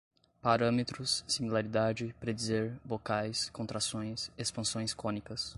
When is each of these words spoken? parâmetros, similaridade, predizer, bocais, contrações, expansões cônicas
parâmetros, 0.41 1.23
similaridade, 1.27 2.15
predizer, 2.19 2.75
bocais, 2.83 3.51
contrações, 3.51 4.31
expansões 4.35 4.95
cônicas 4.95 5.49